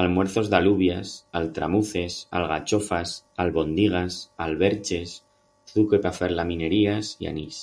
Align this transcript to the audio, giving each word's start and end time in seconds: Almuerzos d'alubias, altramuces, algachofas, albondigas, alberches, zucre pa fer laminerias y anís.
Almuerzos 0.00 0.48
d'alubias, 0.50 1.14
altramuces, 1.38 2.18
algachofas, 2.40 3.14
albondigas, 3.44 4.18
alberches, 4.46 5.14
zucre 5.72 6.00
pa 6.06 6.14
fer 6.20 6.30
laminerias 6.42 7.10
y 7.26 7.30
anís. 7.32 7.60